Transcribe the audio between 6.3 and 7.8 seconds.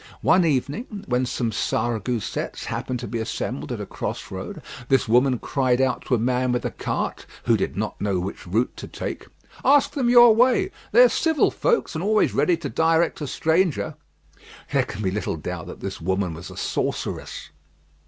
with a cart, who did